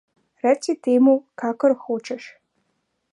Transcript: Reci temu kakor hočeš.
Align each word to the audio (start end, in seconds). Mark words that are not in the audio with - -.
Reci 0.43 0.73
temu 0.87 1.13
kakor 1.43 1.71
hočeš. 1.83 2.23